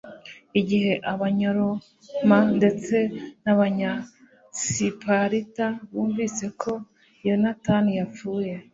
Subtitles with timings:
[0.59, 2.95] igihe abanyaroma ndetse
[3.43, 6.71] n'abanyasiparita bumvise ko
[7.27, 8.53] yonatani yapfuye